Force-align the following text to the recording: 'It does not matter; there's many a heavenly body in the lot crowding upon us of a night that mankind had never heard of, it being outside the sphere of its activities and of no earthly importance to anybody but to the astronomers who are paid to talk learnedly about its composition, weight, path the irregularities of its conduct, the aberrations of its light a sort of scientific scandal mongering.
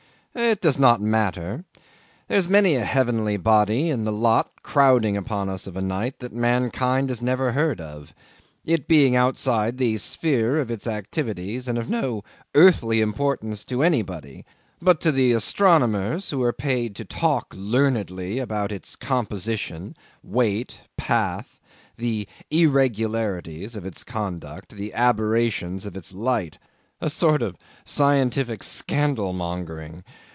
'It 0.33 0.61
does 0.61 0.79
not 0.79 1.01
matter; 1.01 1.65
there's 2.29 2.47
many 2.47 2.75
a 2.75 2.85
heavenly 2.85 3.35
body 3.35 3.89
in 3.89 4.05
the 4.05 4.13
lot 4.13 4.49
crowding 4.63 5.17
upon 5.17 5.49
us 5.49 5.67
of 5.67 5.75
a 5.75 5.81
night 5.81 6.19
that 6.19 6.31
mankind 6.31 7.09
had 7.09 7.21
never 7.21 7.51
heard 7.51 7.81
of, 7.81 8.13
it 8.63 8.87
being 8.87 9.13
outside 9.13 9.77
the 9.77 9.97
sphere 9.97 10.57
of 10.57 10.71
its 10.71 10.87
activities 10.87 11.67
and 11.67 11.77
of 11.77 11.89
no 11.89 12.23
earthly 12.55 13.01
importance 13.01 13.65
to 13.65 13.83
anybody 13.83 14.45
but 14.81 15.01
to 15.01 15.11
the 15.11 15.33
astronomers 15.33 16.29
who 16.29 16.41
are 16.41 16.53
paid 16.53 16.95
to 16.95 17.03
talk 17.03 17.53
learnedly 17.57 18.39
about 18.39 18.71
its 18.71 18.95
composition, 18.95 19.93
weight, 20.23 20.79
path 20.95 21.59
the 21.97 22.25
irregularities 22.49 23.75
of 23.75 23.85
its 23.85 24.01
conduct, 24.01 24.69
the 24.69 24.93
aberrations 24.93 25.85
of 25.85 25.97
its 25.97 26.13
light 26.13 26.57
a 27.03 27.09
sort 27.09 27.41
of 27.41 27.55
scientific 27.83 28.61
scandal 28.61 29.33
mongering. 29.33 30.03